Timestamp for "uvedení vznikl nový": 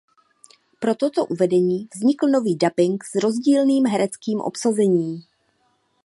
1.25-2.57